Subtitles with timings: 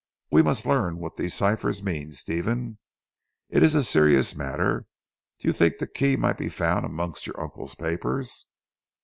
[0.31, 2.79] We must learn what these ciphers mean Stephen.
[3.49, 4.87] It is a serious matter.
[5.37, 8.47] Do you think the key might be found amongst your uncle's papers?"